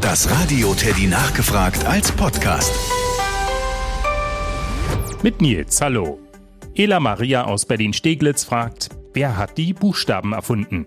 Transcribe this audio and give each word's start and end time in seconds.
Das 0.00 0.30
Radio 0.30 0.74
Teddy 0.74 1.06
nachgefragt 1.06 1.86
als 1.86 2.12
Podcast. 2.12 2.72
Mit 5.22 5.40
Nils, 5.40 5.80
hallo. 5.80 6.18
Ela 6.74 7.00
Maria 7.00 7.44
aus 7.44 7.64
Berlin-Steglitz 7.64 8.44
fragt, 8.44 8.90
wer 9.14 9.38
hat 9.38 9.56
die 9.56 9.72
Buchstaben 9.72 10.34
erfunden? 10.34 10.86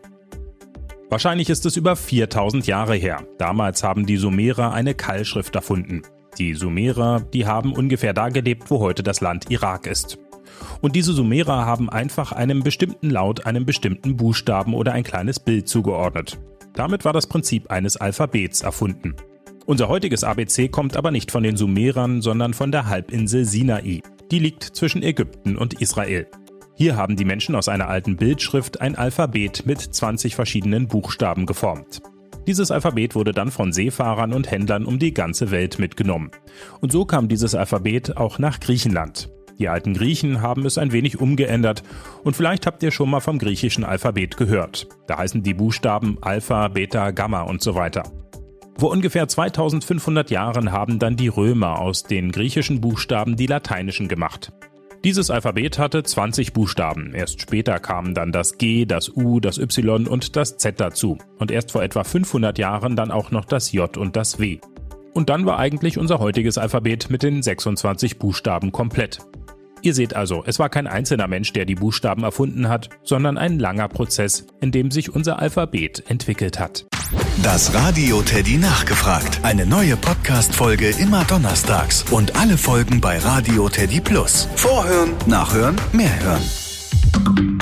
Wahrscheinlich 1.10 1.50
ist 1.50 1.66
es 1.66 1.76
über 1.76 1.96
4000 1.96 2.68
Jahre 2.68 2.96
her. 2.96 3.24
Damals 3.40 3.84
haben 3.84 4.06
die 4.06 4.18
Sumerer 4.18 4.74
eine 4.74 4.94
Keilschrift 4.94 5.56
erfunden. 5.56 6.04
Die 6.38 6.54
Sumerer, 6.54 7.20
die 7.20 7.48
haben 7.48 7.74
ungefähr 7.74 8.14
da 8.14 8.30
gelebt, 8.30 8.70
wo 8.70 8.80
heute 8.80 9.02
das 9.02 9.22
Land 9.22 9.50
Irak 9.50 9.88
ist. 9.88 10.20
Und 10.82 10.96
diese 10.96 11.14
Sumerer 11.14 11.66
haben 11.66 11.90
einfach 11.90 12.32
einem 12.32 12.62
bestimmten 12.62 13.10
Laut 13.10 13.48
einem 13.48 13.66
bestimmten 13.66 14.18
Buchstaben 14.18 14.76
oder 14.76 14.94
ein 14.94 15.04
kleines 15.04 15.40
Bild 15.40 15.68
zugeordnet. 15.68 16.38
Damit 16.80 17.04
war 17.04 17.12
das 17.12 17.28
Prinzip 17.28 17.70
eines 17.70 17.98
Alphabets 17.98 18.62
erfunden. 18.62 19.14
Unser 19.66 19.90
heutiges 19.90 20.24
ABC 20.24 20.70
kommt 20.70 20.96
aber 20.96 21.12
nicht 21.12 21.30
von 21.30 21.44
den 21.44 21.58
Sumerern, 21.58 22.22
sondern 22.22 22.54
von 22.54 22.72
der 22.72 22.88
Halbinsel 22.88 23.44
Sinai. 23.44 24.02
Die 24.32 24.40
liegt 24.40 24.64
zwischen 24.64 25.04
Ägypten 25.04 25.58
und 25.58 25.82
Israel. 25.82 26.28
Hier 26.76 26.96
haben 26.96 27.18
die 27.18 27.26
Menschen 27.26 27.56
aus 27.56 27.68
einer 27.68 27.90
alten 27.90 28.16
Bildschrift 28.16 28.80
ein 28.80 28.96
Alphabet 28.96 29.66
mit 29.66 29.82
20 29.82 30.36
verschiedenen 30.36 30.88
Buchstaben 30.88 31.46
geformt. 31.46 32.02
Dieses 32.48 32.72
Alphabet 32.72 33.14
wurde 33.14 33.34
dann 33.34 33.52
von 33.52 33.74
Seefahrern 33.74 34.32
und 34.32 34.50
Händlern 34.50 34.86
um 34.86 35.00
die 35.00 35.14
ganze 35.14 35.52
Welt 35.52 35.80
mitgenommen. 35.80 36.32
Und 36.80 36.94
so 36.94 37.04
kam 37.04 37.28
dieses 37.28 37.56
Alphabet 37.56 38.16
auch 38.16 38.40
nach 38.40 38.62
Griechenland. 38.62 39.30
Die 39.60 39.68
alten 39.68 39.94
Griechen 39.94 40.42
haben 40.42 40.66
es 40.66 40.78
ein 40.78 40.94
wenig 40.94 41.20
umgeändert 41.20 41.84
und 42.24 42.36
vielleicht 42.36 42.66
habt 42.66 42.82
ihr 42.82 42.92
schon 42.92 43.10
mal 43.10 43.20
vom 43.20 43.38
griechischen 43.38 43.84
Alphabet 43.84 44.38
gehört. 44.38 44.88
Da 45.06 45.18
heißen 45.18 45.44
die 45.44 45.54
Buchstaben 45.54 46.18
Alpha, 46.22 46.70
Beta, 46.70 47.12
Gamma 47.12 47.42
und 47.42 47.62
so 47.62 47.76
weiter. 47.76 48.04
Vor 48.78 48.92
ungefähr 48.92 49.28
2500 49.28 50.32
Jahren 50.32 50.72
haben 50.72 51.00
dann 51.00 51.18
die 51.18 51.28
Römer 51.28 51.80
aus 51.80 52.04
den 52.04 52.32
griechischen 52.32 52.80
Buchstaben 52.80 53.36
die 53.36 53.48
lateinischen 53.48 54.08
gemacht. 54.08 54.54
Dieses 55.04 55.30
Alphabet 55.30 55.80
hatte 55.80 56.04
20 56.04 56.54
Buchstaben. 56.54 57.14
Erst 57.14 57.42
später 57.42 57.80
kamen 57.80 58.14
dann 58.14 58.32
das 58.32 58.58
G, 58.58 58.86
das 58.86 59.10
U, 59.10 59.42
das 59.42 59.58
Y 59.58 60.08
und 60.08 60.38
das 60.38 60.58
Z 60.58 60.80
dazu. 60.80 61.18
Und 61.38 61.52
erst 61.52 61.72
vor 61.74 61.84
etwa 61.84 62.06
500 62.06 62.58
Jahren 62.58 62.96
dann 62.96 63.12
auch 63.12 63.32
noch 63.32 63.46
das 63.46 63.72
J 63.74 63.96
und 63.98 64.16
das 64.16 64.40
W. 64.40 64.60
Und 65.14 65.30
dann 65.30 65.46
war 65.46 65.60
eigentlich 65.60 65.98
unser 65.98 66.20
heutiges 66.20 66.58
Alphabet 66.58 67.10
mit 67.10 67.24
den 67.24 67.42
26 67.42 68.20
Buchstaben 68.20 68.72
komplett. 68.72 69.20
Ihr 69.82 69.94
seht 69.94 70.16
also, 70.16 70.44
es 70.46 70.60
war 70.60 70.70
kein 70.70 70.88
einzelner 70.88 71.28
Mensch, 71.28 71.54
der 71.54 71.66
die 71.66 71.76
Buchstaben 71.76 72.24
erfunden 72.24 72.70
hat, 72.70 72.90
sondern 73.04 73.38
ein 73.38 73.60
langer 73.60 73.88
Prozess, 73.88 74.46
in 74.62 74.72
dem 74.72 74.92
sich 74.92 75.14
unser 75.14 75.40
Alphabet 75.40 76.04
entwickelt 76.10 76.60
hat. 76.60 76.86
Das 77.42 77.74
Radio 77.74 78.22
Teddy 78.22 78.58
nachgefragt. 78.58 79.40
Eine 79.44 79.66
neue 79.66 79.98
Podcast-Folge 79.98 80.90
immer 81.00 81.24
donnerstags 81.24 82.06
und 82.12 82.36
alle 82.36 82.58
Folgen 82.58 83.02
bei 83.02 83.18
Radio 83.18 83.70
Teddy 83.70 84.02
Plus. 84.02 84.48
Vorhören, 84.56 85.14
nachhören, 85.26 85.76
mehr 85.92 86.20
hören. 86.22 87.59